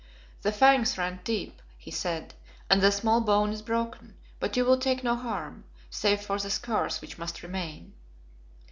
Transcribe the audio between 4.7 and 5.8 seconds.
take no harm,